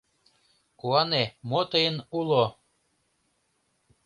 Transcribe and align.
Куане, 0.79 1.23
мо 1.49 1.61
тыйын 1.71 1.97
уло! 2.17 2.45